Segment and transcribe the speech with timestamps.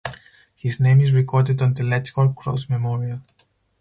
[0.55, 3.21] His name is recorded on the Letchworth Cross memorial.